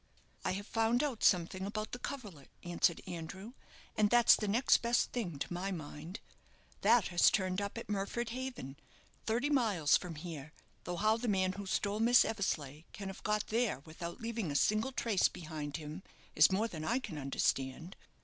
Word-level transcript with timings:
"I 0.43 0.53
have 0.53 0.65
found 0.65 1.03
out 1.03 1.23
something 1.23 1.63
about 1.67 1.91
the 1.91 1.99
coverlet," 1.99 2.49
answered 2.63 3.01
Andrew; 3.05 3.53
"and 3.95 4.09
that's 4.09 4.35
the 4.35 4.47
next 4.47 4.77
best 4.77 5.11
thing, 5.11 5.37
to 5.37 5.53
my 5.53 5.71
mind. 5.71 6.21
That 6.81 7.09
has 7.09 7.29
turned 7.29 7.61
up 7.61 7.77
at 7.77 7.87
Murford 7.87 8.29
Haven, 8.29 8.77
thirty 9.27 9.51
miles 9.51 9.97
from 9.97 10.15
here; 10.15 10.53
though 10.85 10.95
how 10.95 11.17
the 11.17 11.27
man 11.27 11.51
who 11.53 11.67
stole 11.67 11.99
Miss 11.99 12.25
Eversleigh 12.25 12.81
can 12.93 13.09
have 13.09 13.21
got 13.21 13.49
there 13.49 13.81
without 13.81 14.19
leaving 14.19 14.49
a 14.49 14.55
single 14.55 14.91
trace 14.91 15.27
behind 15.29 15.77
him 15.77 16.01
is 16.33 16.51
more 16.51 16.67
than 16.67 16.83
I 16.83 16.97
can 16.97 17.19
understand." 17.19 17.95